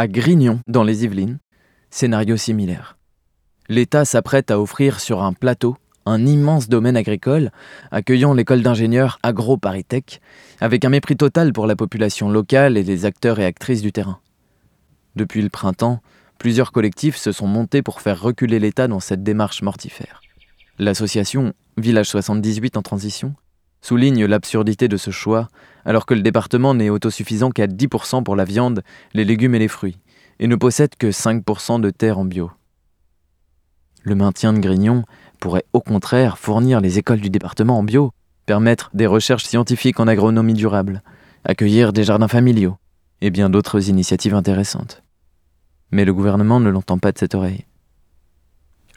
À 0.00 0.06
Grignon, 0.06 0.60
dans 0.68 0.84
les 0.84 1.04
Yvelines, 1.04 1.40
scénario 1.90 2.36
similaire. 2.36 2.96
L'État 3.68 4.04
s'apprête 4.04 4.52
à 4.52 4.60
offrir 4.60 5.00
sur 5.00 5.24
un 5.24 5.32
plateau 5.32 5.76
un 6.06 6.24
immense 6.24 6.68
domaine 6.68 6.96
agricole, 6.96 7.50
accueillant 7.90 8.32
l'école 8.32 8.62
d'ingénieurs 8.62 9.18
AgroParisTech, 9.24 10.20
avec 10.60 10.84
un 10.84 10.90
mépris 10.90 11.16
total 11.16 11.52
pour 11.52 11.66
la 11.66 11.74
population 11.74 12.30
locale 12.30 12.76
et 12.76 12.84
les 12.84 13.06
acteurs 13.06 13.40
et 13.40 13.44
actrices 13.44 13.82
du 13.82 13.90
terrain. 13.90 14.20
Depuis 15.16 15.42
le 15.42 15.48
printemps, 15.48 16.00
plusieurs 16.38 16.70
collectifs 16.70 17.16
se 17.16 17.32
sont 17.32 17.48
montés 17.48 17.82
pour 17.82 18.00
faire 18.00 18.22
reculer 18.22 18.60
l'État 18.60 18.86
dans 18.86 19.00
cette 19.00 19.24
démarche 19.24 19.62
mortifère. 19.62 20.20
L'association 20.78 21.54
Village 21.76 22.06
78 22.06 22.76
en 22.76 22.82
transition 22.82 23.34
souligne 23.88 24.26
l'absurdité 24.26 24.86
de 24.86 24.98
ce 24.98 25.10
choix, 25.10 25.48
alors 25.86 26.04
que 26.04 26.12
le 26.12 26.20
département 26.20 26.74
n'est 26.74 26.90
autosuffisant 26.90 27.50
qu'à 27.50 27.66
10% 27.66 28.22
pour 28.22 28.36
la 28.36 28.44
viande, 28.44 28.82
les 29.14 29.24
légumes 29.24 29.54
et 29.54 29.58
les 29.58 29.66
fruits, 29.66 29.96
et 30.40 30.46
ne 30.46 30.56
possède 30.56 30.94
que 30.98 31.06
5% 31.06 31.80
de 31.80 31.88
terres 31.88 32.18
en 32.18 32.26
bio. 32.26 32.50
Le 34.02 34.14
maintien 34.14 34.52
de 34.52 34.58
Grignon 34.58 35.04
pourrait 35.40 35.64
au 35.72 35.80
contraire 35.80 36.36
fournir 36.36 36.82
les 36.82 36.98
écoles 36.98 37.22
du 37.22 37.30
département 37.30 37.78
en 37.78 37.82
bio, 37.82 38.12
permettre 38.44 38.90
des 38.92 39.06
recherches 39.06 39.44
scientifiques 39.44 40.00
en 40.00 40.06
agronomie 40.06 40.52
durable, 40.52 41.02
accueillir 41.44 41.94
des 41.94 42.04
jardins 42.04 42.28
familiaux, 42.28 42.76
et 43.22 43.30
bien 43.30 43.48
d'autres 43.48 43.88
initiatives 43.88 44.34
intéressantes. 44.34 45.02
Mais 45.92 46.04
le 46.04 46.12
gouvernement 46.12 46.60
ne 46.60 46.68
l'entend 46.68 46.98
pas 46.98 47.12
de 47.12 47.18
cette 47.18 47.34
oreille. 47.34 47.64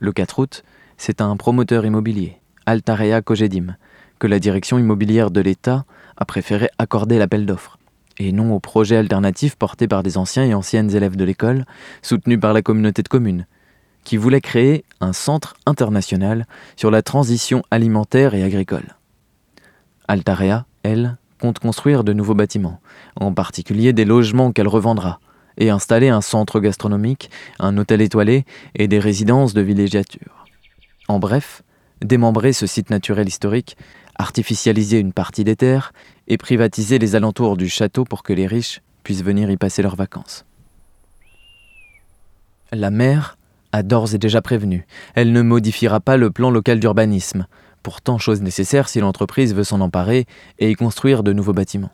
Le 0.01 0.11
4 0.11 0.39
août, 0.39 0.63
c'est 0.97 1.21
un 1.21 1.37
promoteur 1.37 1.85
immobilier, 1.85 2.41
Altarea 2.65 3.21
Cogedim, 3.21 3.77
que 4.21 4.27
la 4.27 4.39
direction 4.39 4.77
immobilière 4.77 5.31
de 5.31 5.41
l'État 5.41 5.83
a 6.15 6.25
préféré 6.25 6.69
accorder 6.77 7.17
l'appel 7.17 7.47
d'offres, 7.47 7.79
et 8.19 8.31
non 8.31 8.53
au 8.53 8.59
projet 8.59 8.95
alternatif 8.95 9.55
porté 9.55 9.87
par 9.87 10.03
des 10.03 10.15
anciens 10.15 10.45
et 10.45 10.53
anciennes 10.53 10.95
élèves 10.95 11.15
de 11.15 11.23
l'école, 11.23 11.65
soutenus 12.03 12.39
par 12.39 12.53
la 12.53 12.61
communauté 12.61 13.01
de 13.01 13.07
communes, 13.07 13.47
qui 14.03 14.17
voulait 14.17 14.39
créer 14.39 14.85
un 14.99 15.11
centre 15.11 15.55
international 15.65 16.45
sur 16.75 16.91
la 16.91 17.01
transition 17.01 17.63
alimentaire 17.71 18.35
et 18.35 18.43
agricole. 18.43 18.95
Altarea, 20.07 20.67
elle, 20.83 21.17
compte 21.39 21.57
construire 21.57 22.03
de 22.03 22.13
nouveaux 22.13 22.35
bâtiments, 22.35 22.79
en 23.15 23.33
particulier 23.33 23.91
des 23.91 24.05
logements 24.05 24.51
qu'elle 24.51 24.67
revendra, 24.67 25.19
et 25.57 25.71
installer 25.71 26.09
un 26.09 26.21
centre 26.21 26.59
gastronomique, 26.59 27.31
un 27.57 27.75
hôtel 27.75 28.01
étoilé 28.01 28.45
et 28.75 28.87
des 28.87 28.99
résidences 28.99 29.55
de 29.55 29.61
villégiature. 29.61 30.45
En 31.07 31.17
bref, 31.17 31.63
démembrer 32.01 32.53
ce 32.53 32.67
site 32.67 32.89
naturel 32.89 33.27
historique 33.27 33.77
artificialiser 34.15 34.99
une 34.99 35.13
partie 35.13 35.43
des 35.43 35.55
terres 35.55 35.93
et 36.27 36.37
privatiser 36.37 36.99
les 36.99 37.15
alentours 37.15 37.57
du 37.57 37.69
château 37.69 38.03
pour 38.03 38.23
que 38.23 38.33
les 38.33 38.47
riches 38.47 38.81
puissent 39.03 39.23
venir 39.23 39.49
y 39.49 39.57
passer 39.57 39.81
leurs 39.81 39.95
vacances. 39.95 40.45
La 42.71 42.89
maire 42.89 43.37
a 43.71 43.83
d'ores 43.83 44.13
et 44.13 44.17
déjà 44.17 44.41
prévenu, 44.41 44.85
elle 45.15 45.31
ne 45.31 45.41
modifiera 45.41 45.99
pas 45.99 46.17
le 46.17 46.31
plan 46.31 46.51
local 46.51 46.79
d'urbanisme, 46.79 47.47
pourtant 47.83 48.17
chose 48.17 48.41
nécessaire 48.41 48.89
si 48.89 48.99
l'entreprise 48.99 49.53
veut 49.53 49.63
s'en 49.63 49.81
emparer 49.81 50.25
et 50.59 50.71
y 50.71 50.75
construire 50.75 51.23
de 51.23 51.33
nouveaux 51.33 51.53
bâtiments. 51.53 51.91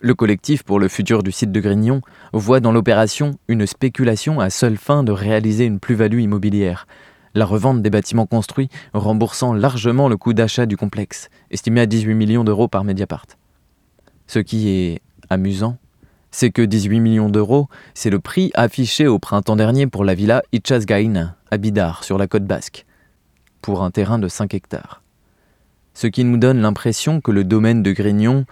Le 0.00 0.14
collectif 0.14 0.62
pour 0.62 0.78
le 0.78 0.88
futur 0.88 1.22
du 1.22 1.32
site 1.32 1.52
de 1.52 1.60
Grignon 1.60 2.02
voit 2.32 2.60
dans 2.60 2.72
l'opération 2.72 3.38
une 3.48 3.66
spéculation 3.66 4.40
à 4.40 4.50
seule 4.50 4.76
fin 4.76 5.02
de 5.02 5.12
réaliser 5.12 5.64
une 5.64 5.80
plus-value 5.80 6.20
immobilière, 6.20 6.86
la 7.36 7.44
revente 7.44 7.82
des 7.82 7.90
bâtiments 7.90 8.26
construits 8.26 8.70
remboursant 8.94 9.52
largement 9.52 10.08
le 10.08 10.16
coût 10.16 10.32
d'achat 10.32 10.64
du 10.64 10.76
complexe, 10.76 11.28
estimé 11.50 11.82
à 11.82 11.86
18 11.86 12.14
millions 12.14 12.44
d'euros 12.44 12.66
par 12.66 12.82
Mediapart. 12.82 13.26
Ce 14.26 14.38
qui 14.38 14.70
est 14.70 15.00
amusant, 15.28 15.76
c'est 16.30 16.50
que 16.50 16.62
18 16.62 16.98
millions 16.98 17.28
d'euros, 17.28 17.68
c'est 17.94 18.10
le 18.10 18.20
prix 18.20 18.50
affiché 18.54 19.06
au 19.06 19.18
printemps 19.18 19.54
dernier 19.54 19.86
pour 19.86 20.02
la 20.02 20.14
villa 20.14 20.42
Ichasgain, 20.52 21.34
à 21.50 21.56
Bidar, 21.58 22.04
sur 22.04 22.16
la 22.16 22.26
côte 22.26 22.44
basque, 22.44 22.86
pour 23.60 23.84
un 23.84 23.90
terrain 23.90 24.18
de 24.18 24.28
5 24.28 24.54
hectares. 24.54 25.02
Ce 25.92 26.06
qui 26.06 26.24
nous 26.24 26.38
donne 26.38 26.60
l'impression 26.60 27.20
que 27.20 27.30
le 27.30 27.44
domaine 27.44 27.82
de 27.82 27.92
Grignon, 27.92 28.46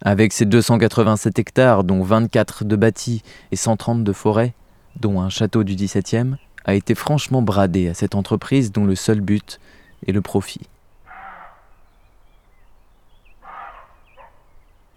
avec 0.00 0.32
ses 0.32 0.46
287 0.46 1.38
hectares, 1.38 1.84
dont 1.84 2.02
24 2.02 2.64
de 2.64 2.76
bâtis 2.76 3.22
et 3.52 3.56
130 3.56 4.02
de 4.02 4.12
forêts, 4.12 4.54
dont 4.98 5.20
un 5.20 5.28
château 5.28 5.62
du 5.62 5.76
XVIIe, 5.76 6.36
a 6.64 6.74
été 6.74 6.94
franchement 6.94 7.42
bradé 7.42 7.88
à 7.88 7.94
cette 7.94 8.14
entreprise 8.14 8.72
dont 8.72 8.84
le 8.84 8.94
seul 8.94 9.20
but 9.20 9.60
est 10.06 10.12
le 10.12 10.20
profit. 10.20 10.60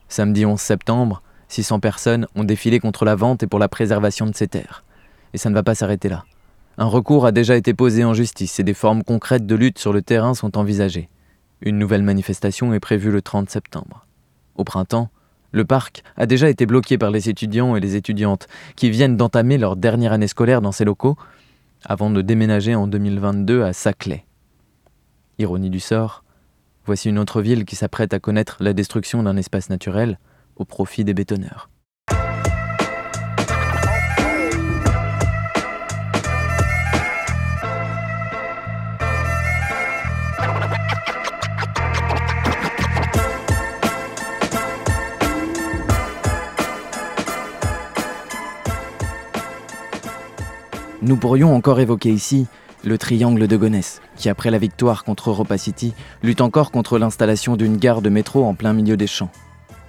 Samedi 0.09 0.45
11 0.45 0.59
septembre, 0.59 1.23
600 1.47 1.79
personnes 1.79 2.27
ont 2.35 2.43
défilé 2.43 2.79
contre 2.79 3.05
la 3.05 3.15
vente 3.15 3.43
et 3.43 3.47
pour 3.47 3.59
la 3.59 3.67
préservation 3.67 4.25
de 4.27 4.35
ces 4.35 4.47
terres. 4.47 4.83
Et 5.33 5.37
ça 5.37 5.49
ne 5.49 5.55
va 5.55 5.63
pas 5.63 5.75
s'arrêter 5.75 6.09
là. 6.09 6.25
Un 6.77 6.85
recours 6.85 7.25
a 7.25 7.31
déjà 7.31 7.55
été 7.55 7.73
posé 7.73 8.03
en 8.03 8.13
justice 8.13 8.59
et 8.59 8.63
des 8.63 8.73
formes 8.73 9.03
concrètes 9.03 9.45
de 9.45 9.55
lutte 9.55 9.79
sur 9.79 9.93
le 9.93 10.01
terrain 10.01 10.33
sont 10.33 10.57
envisagées. 10.57 11.09
Une 11.61 11.77
nouvelle 11.77 12.03
manifestation 12.03 12.73
est 12.73 12.79
prévue 12.79 13.11
le 13.11 13.21
30 13.21 13.49
septembre. 13.49 14.05
Au 14.55 14.63
printemps, 14.63 15.09
le 15.51 15.65
parc 15.65 16.03
a 16.17 16.25
déjà 16.25 16.49
été 16.49 16.65
bloqué 16.65 16.97
par 16.97 17.11
les 17.11 17.29
étudiants 17.29 17.75
et 17.75 17.79
les 17.79 17.95
étudiantes 17.95 18.47
qui 18.75 18.89
viennent 18.89 19.17
d'entamer 19.17 19.57
leur 19.57 19.75
dernière 19.75 20.11
année 20.11 20.27
scolaire 20.27 20.61
dans 20.61 20.71
ces 20.71 20.83
locaux 20.83 21.15
avant 21.85 22.09
de 22.09 22.21
déménager 22.21 22.75
en 22.75 22.87
2022 22.87 23.63
à 23.63 23.73
Saclay. 23.73 24.25
Ironie 25.39 25.69
du 25.69 25.79
sort, 25.79 26.23
voici 26.85 27.09
une 27.09 27.19
autre 27.19 27.41
ville 27.41 27.65
qui 27.65 27.75
s'apprête 27.75 28.13
à 28.13 28.19
connaître 28.19 28.57
la 28.59 28.73
destruction 28.73 29.23
d'un 29.23 29.37
espace 29.37 29.69
naturel 29.69 30.19
au 30.55 30.65
profit 30.65 31.03
des 31.03 31.13
bétonneurs. 31.13 31.69
Nous 51.03 51.17
pourrions 51.17 51.53
encore 51.53 51.81
évoquer 51.81 52.13
ici 52.13 52.47
le 52.85 52.97
triangle 52.97 53.45
de 53.45 53.57
Gonesse, 53.57 54.01
qui 54.15 54.29
après 54.29 54.51
la 54.51 54.57
victoire 54.57 55.03
contre 55.03 55.31
Europa 55.31 55.57
City, 55.57 55.93
lutte 56.21 56.39
encore 56.39 56.71
contre 56.71 56.97
l'installation 56.97 57.57
d'une 57.57 57.75
gare 57.75 58.01
de 58.01 58.07
métro 58.07 58.45
en 58.45 58.53
plein 58.53 58.71
milieu 58.71 58.95
des 58.95 59.05
champs. 59.05 59.29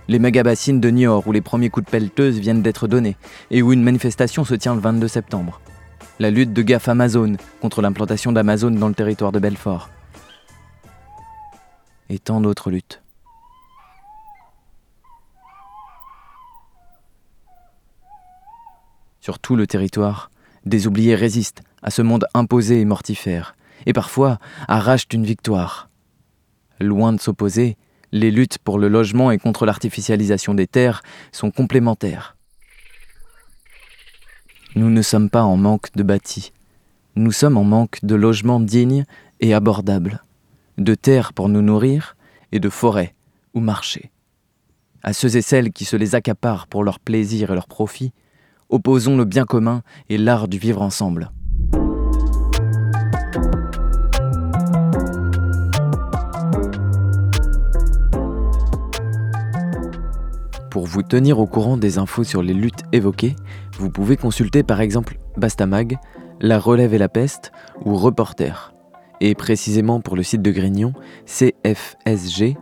Les 0.08 0.18
méga-bassines 0.18 0.80
de 0.80 0.90
Niort 0.90 1.28
où 1.28 1.30
les 1.30 1.40
premiers 1.40 1.70
coups 1.70 1.86
de 1.86 1.90
pelleteuse 1.90 2.40
viennent 2.40 2.62
d'être 2.62 2.88
donnés 2.88 3.16
et 3.52 3.62
où 3.62 3.72
une 3.72 3.84
manifestation 3.84 4.44
se 4.44 4.56
tient 4.56 4.74
le 4.74 4.80
22 4.80 5.06
septembre. 5.06 5.60
La 6.18 6.32
lutte 6.32 6.52
de 6.52 6.62
GAF 6.62 6.88
Amazon 6.88 7.36
contre 7.60 7.80
l'implantation 7.80 8.32
d'Amazon 8.32 8.72
dans 8.72 8.88
le 8.88 8.94
territoire 8.94 9.30
de 9.30 9.38
Belfort. 9.38 9.90
Et 12.10 12.18
tant 12.18 12.40
d'autres 12.40 12.72
luttes. 12.72 13.02
Sur 19.20 19.38
tout 19.38 19.54
le 19.54 19.68
territoire, 19.68 20.28
des 20.64 20.86
oubliés 20.86 21.14
résistent 21.14 21.62
à 21.82 21.90
ce 21.90 22.02
monde 22.02 22.26
imposé 22.34 22.80
et 22.80 22.84
mortifère, 22.84 23.56
et 23.86 23.92
parfois 23.92 24.38
arrachent 24.68 25.08
une 25.12 25.24
victoire. 25.24 25.90
Loin 26.80 27.12
de 27.12 27.20
s'opposer, 27.20 27.76
les 28.12 28.30
luttes 28.30 28.58
pour 28.58 28.78
le 28.78 28.88
logement 28.88 29.30
et 29.30 29.38
contre 29.38 29.66
l'artificialisation 29.66 30.54
des 30.54 30.66
terres 30.66 31.02
sont 31.32 31.50
complémentaires. 31.50 32.36
Nous 34.76 34.90
ne 34.90 35.02
sommes 35.02 35.30
pas 35.30 35.42
en 35.42 35.56
manque 35.56 35.92
de 35.94 36.02
bâtis, 36.02 36.52
nous 37.16 37.32
sommes 37.32 37.56
en 37.56 37.64
manque 37.64 37.98
de 38.02 38.14
logements 38.14 38.60
dignes 38.60 39.04
et 39.40 39.54
abordables, 39.54 40.22
de 40.78 40.94
terres 40.94 41.32
pour 41.32 41.48
nous 41.48 41.62
nourrir 41.62 42.16
et 42.50 42.58
de 42.58 42.68
forêts 42.68 43.14
où 43.52 43.60
marcher. 43.60 44.10
À 45.02 45.12
ceux 45.12 45.36
et 45.36 45.42
celles 45.42 45.70
qui 45.70 45.84
se 45.84 45.96
les 45.96 46.14
accaparent 46.14 46.66
pour 46.66 46.82
leur 46.82 46.98
plaisir 46.98 47.50
et 47.50 47.54
leur 47.54 47.68
profit, 47.68 48.12
opposons 48.74 49.16
le 49.16 49.24
bien 49.24 49.44
commun 49.44 49.82
et 50.08 50.18
l'art 50.18 50.48
du 50.48 50.58
vivre 50.58 50.82
ensemble. 50.82 51.30
Pour 60.70 60.86
vous 60.86 61.04
tenir 61.04 61.38
au 61.38 61.46
courant 61.46 61.76
des 61.76 61.98
infos 61.98 62.24
sur 62.24 62.42
les 62.42 62.52
luttes 62.52 62.82
évoquées, 62.90 63.36
vous 63.78 63.90
pouvez 63.90 64.16
consulter 64.16 64.64
par 64.64 64.80
exemple 64.80 65.18
Bastamag, 65.36 65.98
La 66.40 66.58
Relève 66.58 66.94
et 66.94 66.98
la 66.98 67.08
Peste 67.08 67.52
ou 67.84 67.94
Reporter, 67.94 68.74
et 69.20 69.36
précisément 69.36 70.00
pour 70.00 70.16
le 70.16 70.24
site 70.24 70.42
de 70.42 70.50
Grignon, 70.50 70.94
cfsg.fr. 71.26 72.54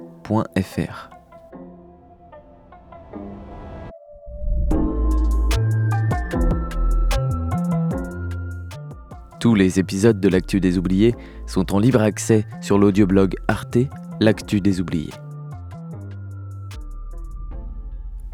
Tous 9.43 9.57
les 9.57 9.81
épisodes 9.81 10.21
de 10.21 10.29
l'Actu 10.29 10.61
des 10.61 10.79
Oubliés 10.79 11.17
sont 11.49 11.75
en 11.75 11.81
libre 11.81 12.01
accès 12.01 12.47
sur 12.61 12.79
l'audioblog 12.79 13.35
Arte, 13.49 13.79
L'Actu 14.21 14.61
des 14.61 14.81
Oubliés. 14.81 15.11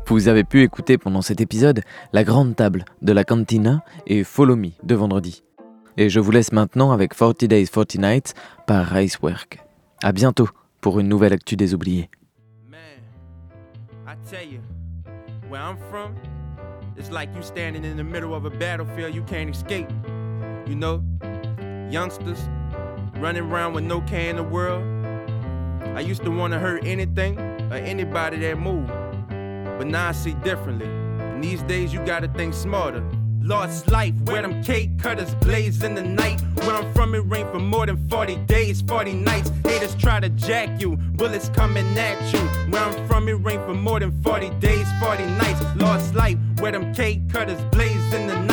Vous 0.06 0.28
avez 0.28 0.44
pu 0.44 0.62
écouter 0.62 0.98
pendant 0.98 1.22
cet 1.22 1.40
épisode 1.40 1.80
La 2.12 2.24
Grande 2.24 2.54
Table 2.54 2.84
de 3.00 3.14
la 3.14 3.24
Cantina 3.24 3.82
et 4.06 4.22
Follow 4.22 4.54
Me 4.54 4.72
de 4.82 4.94
vendredi. 4.94 5.44
Et 5.96 6.10
je 6.10 6.20
vous 6.20 6.30
laisse 6.30 6.52
maintenant 6.52 6.92
avec 6.92 7.14
40 7.14 7.42
Days 7.46 7.68
40 7.68 7.94
Nights 7.94 8.34
par 8.66 8.84
Racework. 8.84 9.64
A 10.02 10.12
bientôt 10.12 10.50
pour 10.82 11.00
une 11.00 11.08
nouvelle 11.08 11.32
actu 11.32 11.56
des 11.56 11.72
oubliés. 11.72 12.10
You 20.68 20.76
know, 20.76 21.02
youngsters 21.90 22.38
running 23.16 23.44
around 23.44 23.72
with 23.72 23.84
no 23.84 24.02
care 24.02 24.28
in 24.28 24.36
the 24.36 24.42
world. 24.42 24.84
I 25.96 26.00
used 26.00 26.22
to 26.24 26.30
want 26.30 26.52
to 26.52 26.58
hurt 26.58 26.84
anything 26.84 27.38
or 27.72 27.76
anybody 27.76 28.36
that 28.40 28.58
moved. 28.58 28.88
But 29.28 29.86
now 29.86 30.08
I 30.08 30.12
see 30.12 30.34
differently. 30.34 30.86
And 30.86 31.42
these 31.42 31.62
days 31.62 31.94
you 31.94 32.04
gotta 32.04 32.28
think 32.28 32.52
smarter. 32.52 33.02
Lost 33.40 33.90
life, 33.90 34.12
where 34.26 34.42
them 34.42 34.62
cake 34.62 34.98
cutters 34.98 35.34
blaze 35.36 35.82
in 35.82 35.94
the 35.94 36.02
night. 36.02 36.38
Where 36.56 36.76
I'm 36.76 36.92
from, 36.92 37.14
it 37.14 37.20
rained 37.20 37.50
for 37.50 37.60
more 37.60 37.86
than 37.86 38.06
40 38.10 38.36
days, 38.44 38.82
40 38.82 39.14
nights. 39.14 39.50
Haters 39.64 39.94
try 39.94 40.20
to 40.20 40.28
jack 40.28 40.82
you, 40.82 40.96
bullets 40.96 41.48
coming 41.48 41.86
at 41.96 42.20
you. 42.30 42.40
Where 42.70 42.82
I'm 42.82 43.08
from, 43.08 43.26
it 43.26 43.42
rained 43.42 43.64
for 43.64 43.72
more 43.72 44.00
than 44.00 44.12
40 44.22 44.50
days, 44.60 44.86
40 45.00 45.24
nights. 45.24 45.62
Lost 45.76 46.14
life, 46.14 46.36
where 46.58 46.72
them 46.72 46.92
cake 46.92 47.30
cutters 47.30 47.62
blaze 47.72 48.12
in 48.12 48.26
the 48.26 48.34
night. 48.34 48.47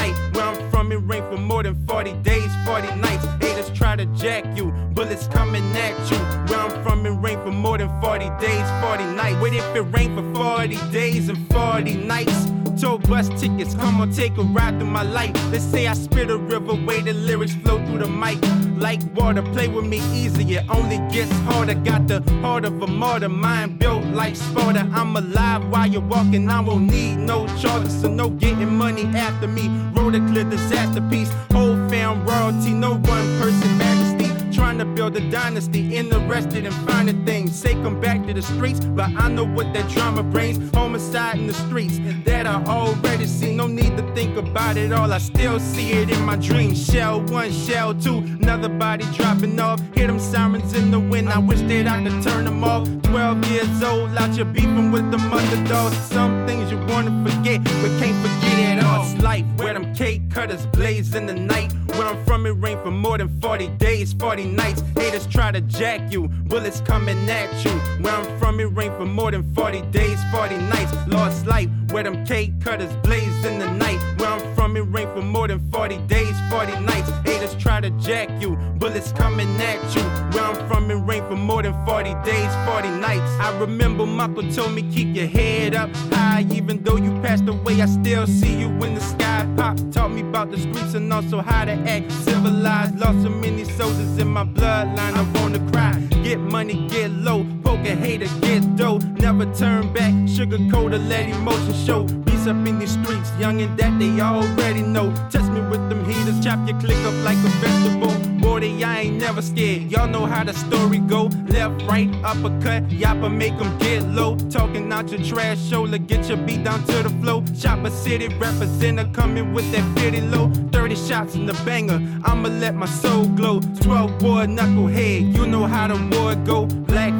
It 0.91 0.97
rained 0.97 1.25
for 1.29 1.37
more 1.37 1.63
than 1.63 1.75
40 1.87 2.13
days, 2.23 2.51
40 2.65 2.95
nights. 2.95 3.25
Haters 3.41 3.69
try 3.77 3.95
to 3.95 4.05
jack 4.07 4.45
you, 4.57 4.71
bullets 4.93 5.27
coming 5.27 5.63
at 5.75 6.11
you. 6.11 6.17
Where 6.47 6.59
I'm 6.59 6.83
from, 6.83 7.05
it 7.05 7.09
rained 7.09 7.41
for 7.43 7.51
more 7.51 7.77
than 7.77 7.89
40 8.01 8.29
days, 8.39 8.67
40 8.81 9.03
nights. 9.15 9.39
What 9.41 9.53
if 9.53 9.75
it 9.75 9.81
rained 9.81 10.15
for 10.15 10.35
40 10.35 10.75
days 10.91 11.29
and 11.29 11.51
40 11.51 11.95
nights? 11.95 12.54
Told 12.79 13.07
bus 13.09 13.29
tickets, 13.39 13.73
come 13.73 14.01
on, 14.01 14.11
take 14.11 14.37
a 14.37 14.41
ride 14.41 14.77
through 14.79 14.89
my 14.89 15.03
life. 15.03 15.33
They 15.49 15.59
say 15.59 15.87
I 15.87 15.93
spit 15.93 16.29
a 16.29 16.37
river, 16.37 16.73
way 16.73 17.01
the 17.01 17.13
lyrics 17.13 17.55
flow 17.55 17.77
through 17.85 17.99
the 17.99 18.07
mic. 18.07 18.37
Like 18.77 18.99
water, 19.15 19.41
play 19.41 19.69
with 19.69 19.85
me 19.85 19.99
easy, 20.13 20.59
only 20.69 20.97
gets 21.09 21.31
harder. 21.47 21.75
Got 21.75 22.07
the 22.07 22.21
heart 22.41 22.65
of 22.65 22.81
a 22.81 22.87
martyr, 22.87 23.29
mind 23.29 23.79
built 23.79 24.03
like 24.07 24.35
Sparta. 24.35 24.89
I'm 24.93 25.15
alive 25.15 25.65
while 25.69 25.87
you're 25.87 26.01
walking, 26.01 26.49
I 26.49 26.59
won't 26.59 26.91
need 26.91 27.15
no 27.15 27.47
charges, 27.57 28.01
so 28.01 28.09
no 28.09 28.29
getting 28.29 28.75
money 28.75 29.05
after 29.15 29.47
me. 29.47 29.69
Road 29.93 30.15
a 30.15 30.19
clear 30.27 30.43
disaster 30.43 31.01
piece, 31.09 31.31
whole 31.53 31.77
fam 31.89 32.25
royalty, 32.25 32.73
no 32.73 32.95
one 32.95 33.39
person 33.39 33.77
majesty. 33.77 34.14
Trying 34.55 34.77
to 34.77 34.85
build 34.85 35.17
a 35.17 35.29
dynasty, 35.29 35.97
interested 35.97 36.65
in 36.65 36.71
finding 36.87 37.25
things. 37.25 37.53
Say 37.53 37.73
come 37.73 37.99
back 37.99 38.25
to 38.25 38.33
the 38.33 38.41
streets, 38.41 38.79
but 38.79 39.09
I 39.09 39.27
know 39.27 39.43
what 39.43 39.73
that 39.73 39.89
drama 39.89 40.23
brings. 40.23 40.73
Homicide 40.73 41.39
in 41.39 41.47
the 41.47 41.53
streets, 41.53 41.99
that 42.23 42.47
I 42.47 42.63
already 42.63 43.25
see. 43.25 43.53
No 43.53 43.67
need 43.67 43.97
to 43.97 44.15
think 44.15 44.37
about 44.37 44.77
it 44.77 44.93
all, 44.93 45.11
I 45.11 45.17
still 45.17 45.59
see 45.59 45.91
it 45.91 46.09
in 46.09 46.21
my 46.23 46.37
dreams. 46.37 46.85
Shell 46.89 47.23
one, 47.23 47.51
shell 47.51 47.93
two, 47.93 48.19
another 48.19 48.69
body 48.69 49.03
dropping 49.13 49.59
off. 49.59 49.81
Hear 49.93 50.07
them 50.07 50.21
sirens 50.21 50.73
in 50.73 50.89
the 50.89 51.01
wind, 51.01 51.27
I 51.27 51.39
wish 51.39 51.59
that 51.59 51.87
I 51.87 52.01
could 52.01 52.23
turn 52.23 52.45
them 52.45 52.63
off. 52.63 52.87
12 53.03 53.51
years 53.51 53.83
old, 53.83 54.17
out 54.17 54.29
here 54.29 54.45
beefing 54.45 54.89
with 54.89 55.11
them 55.11 55.33
underdogs. 55.33 55.97
Some 55.97 56.47
things 56.47 56.71
you 56.71 56.77
wanna 56.87 57.11
forget, 57.29 57.61
but 57.61 57.91
can't 57.99 58.15
forget 58.25 58.77
it 58.77 58.83
all. 58.85 59.03
It's 59.03 59.21
life 59.21 59.45
where 59.57 59.73
them 59.73 59.93
cake 59.93 60.31
cutters 60.31 60.65
blaze 60.67 61.13
in 61.13 61.25
the 61.25 61.35
night. 61.35 61.73
Where 61.97 62.07
I'm 62.07 62.25
from, 62.25 62.45
it 62.45 62.51
rained 62.51 62.81
for 62.81 62.91
more 62.91 63.17
than 63.17 63.29
40 63.39 63.69
days, 63.77 64.11
40 64.11 64.45
nights. 64.45 64.81
Haters 64.95 65.25
try 65.27 65.51
to 65.51 65.61
jack 65.61 66.11
you, 66.11 66.27
bullets 66.27 66.81
coming 66.81 67.29
at 67.29 67.63
you. 67.63 67.71
Where 68.03 68.13
I'm 68.13 68.37
from, 68.37 68.59
it 68.59 68.65
rained 68.65 68.95
for 68.97 69.05
more 69.05 69.31
than 69.31 69.43
40 69.53 69.81
days, 69.91 70.19
40 70.31 70.57
nights. 70.57 70.93
Lost 71.07 71.45
life, 71.45 71.69
where 71.91 72.03
them 72.03 72.25
cake 72.25 72.51
cutters 72.59 72.93
blaze 72.97 73.45
in 73.45 73.59
the 73.59 73.71
night. 73.71 73.99
Where 74.17 74.29
I'm 74.29 74.54
from, 74.65 74.77
it 74.77 74.81
rained 74.81 75.11
for 75.13 75.21
more 75.21 75.47
than 75.47 75.59
40 75.71 75.97
days, 76.07 76.35
40 76.49 76.79
nights. 76.79 77.09
Haters 77.23 77.55
try 77.55 77.79
to 77.79 77.91
jack 77.91 78.29
you, 78.41 78.55
bullets 78.77 79.11
coming 79.11 79.49
at 79.61 79.95
you. 79.95 80.01
Where 80.33 80.43
I'm 80.43 80.67
from, 80.67 80.89
it 80.89 80.95
rained 80.95 81.27
for 81.27 81.35
more 81.35 81.61
than 81.61 81.73
40 81.85 82.15
days, 82.23 82.51
40 82.65 82.89
nights. 82.89 83.29
I 83.39 83.55
remember 83.59 84.05
Michael 84.07 84.51
told 84.51 84.73
me 84.73 84.81
keep 84.91 85.15
your 85.15 85.27
head 85.27 85.75
up 85.75 85.95
high, 86.11 86.45
even 86.51 86.81
though 86.83 86.97
you 86.97 87.11
passed 87.21 87.47
away. 87.47 87.79
I 87.81 87.85
still 87.85 88.25
see 88.25 88.55
you 88.59 88.69
in 88.83 88.95
the 88.95 89.01
sky. 89.01 89.47
Pop 89.55 89.77
taught 89.91 90.11
me 90.11 90.21
about 90.21 90.49
the 90.49 90.57
streets 90.57 90.95
and 90.95 91.13
also 91.13 91.41
how 91.41 91.65
to 91.65 91.73
act 91.73 92.11
civilized. 92.11 92.97
Lost 92.97 93.21
so 93.21 93.29
many 93.29 93.65
soldiers 93.65 94.17
in 94.17 94.29
my 94.29 94.45
bloodline. 94.45 95.13
I 95.21 95.23
wanna 95.39 95.59
cry. 95.71 95.93
Get 96.23 96.39
money, 96.39 96.87
get 96.87 97.11
low. 97.11 97.45
Poke 97.63 97.85
a 97.85 97.95
hater, 97.95 98.29
get 98.41 98.75
dough. 98.75 98.97
Never 98.97 99.45
turn 99.53 99.93
back. 99.93 100.13
Sugar 100.27 100.57
coat 100.71 100.93
or 100.93 100.97
let 100.97 101.29
emotion 101.29 101.75
show. 101.85 102.07
Up 102.45 102.67
in 102.67 102.77
these 102.77 102.91
streets, 102.91 103.31
young 103.39 103.59
and 103.59 103.75
that 103.79 103.97
they 103.97 104.21
already 104.21 104.83
know. 104.83 105.11
Test 105.31 105.51
me 105.51 105.61
with 105.61 105.89
them 105.89 106.05
heaters, 106.05 106.39
chop 106.45 106.59
your 106.69 106.79
click 106.79 106.97
up 106.97 107.15
like 107.23 107.37
a 107.37 107.49
vegetable. 107.57 108.13
Boy, 108.39 108.83
I 108.83 108.99
ain't 108.99 109.17
never 109.17 109.41
scared. 109.41 109.89
Y'all 109.91 110.07
know 110.07 110.27
how 110.27 110.43
the 110.43 110.53
story 110.53 110.99
go. 110.99 111.23
Left, 111.47 111.81
right, 111.87 112.07
uppercut, 112.23 112.87
yappa 112.89 113.35
make 113.35 113.57
them 113.57 113.75
get 113.79 114.03
low. 114.09 114.37
Talking 114.51 114.93
out 114.93 115.09
your 115.11 115.23
trash 115.23 115.59
shoulder, 115.59 115.97
get 115.97 116.29
your 116.29 116.37
beat 116.37 116.63
down 116.63 116.83
to 116.85 117.01
the 117.01 117.09
flow. 117.19 117.43
Chopper 117.59 117.89
City 117.89 118.27
representative 118.27 119.11
coming 119.11 119.51
with 119.51 119.71
that 119.71 119.99
50 119.99 120.21
low. 120.21 120.51
30 120.71 120.95
shots 120.95 121.33
in 121.33 121.47
the 121.47 121.53
banger, 121.65 121.99
I'ma 122.23 122.49
let 122.49 122.75
my 122.75 122.85
soul 122.85 123.25
glow. 123.25 123.59
12 123.81 124.19
boy 124.19 124.45
knucklehead, 124.45 125.35
you 125.35 125.47
know 125.47 125.65
how 125.65 125.87
the 125.87 125.97
war 126.15 126.35
go. 126.45 126.67
Black 126.67 127.11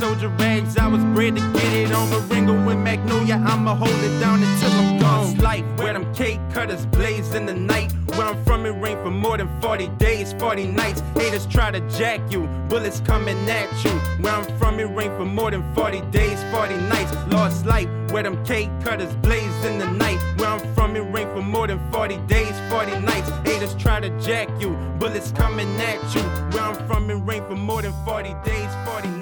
soldier 0.00 0.28
rags, 0.28 0.78
I 0.78 0.86
was 0.86 1.04
bred 1.14 1.36
to 1.36 1.42
get 1.52 1.72
it 1.74 1.92
on 1.92 2.08
Maringo 2.08 2.54
and 2.70 2.82
Magnolia. 2.82 3.34
I'ma 3.34 3.74
hold 3.74 4.02
it 4.02 4.18
down 4.18 4.42
until 4.42 4.70
I'm 4.72 4.98
gone. 4.98 5.36
Life 5.36 5.64
where 5.76 5.92
them 5.92 6.14
cake 6.14 6.40
cutters 6.54 6.86
blaze 6.86 7.34
in 7.34 7.44
the 7.44 7.52
night. 7.52 7.92
Where 8.16 8.28
I'm 8.28 8.42
from, 8.44 8.64
it 8.64 8.70
rained 8.70 9.02
for 9.02 9.10
more 9.10 9.36
than 9.36 9.48
40 9.60 9.88
days, 9.98 10.32
40 10.38 10.68
nights. 10.68 11.02
Haters 11.14 11.46
try 11.46 11.70
to 11.70 11.80
jack 11.98 12.20
you, 12.32 12.46
bullets 12.70 13.00
coming 13.00 13.38
at 13.50 13.68
you. 13.84 13.90
Where 14.22 14.32
I'm 14.32 14.58
from, 14.58 14.80
it 14.80 14.84
rained 14.84 15.16
for 15.18 15.26
more 15.26 15.50
than 15.50 15.62
40 15.74 16.00
days, 16.10 16.42
40 16.50 16.76
nights. 16.94 17.12
Lost 17.28 17.66
life, 17.66 17.88
where 18.10 18.22
them 18.22 18.42
cake 18.46 18.70
cutters 18.82 19.14
blaze 19.16 19.64
in 19.66 19.76
the 19.78 19.90
night. 19.90 20.18
Where 20.38 20.48
I'm 20.48 20.74
from, 20.74 20.96
it 20.96 21.04
rained 21.12 21.30
for 21.34 21.42
more 21.42 21.66
than 21.66 21.78
40 21.92 22.16
days, 22.26 22.54
40 22.70 22.98
nights. 23.00 23.28
Haters 23.44 23.74
try 23.74 24.00
to 24.00 24.08
jack 24.20 24.48
you. 24.58 24.70
Bullets 24.98 25.30
coming 25.32 25.68
at 25.76 25.98
you. 26.14 26.22
Where 26.52 26.62
I'm 26.62 26.86
from, 26.88 27.10
it 27.10 27.16
rain 27.16 27.44
for 27.48 27.56
more 27.56 27.82
than 27.82 27.92
40 28.06 28.34
days, 28.44 28.70
40 28.86 29.19